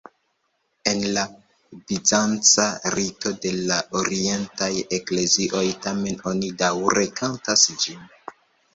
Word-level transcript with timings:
En 0.91 1.03
la 1.17 1.25
bizanca 1.91 2.65
rito 2.97 3.35
de 3.45 3.53
la 3.67 3.79
orientaj 4.01 4.73
eklezioj 5.01 5.65
tamen 5.87 6.21
oni 6.35 6.53
daŭre 6.67 7.09
kantas 7.25 7.73
ĝin. 7.87 8.07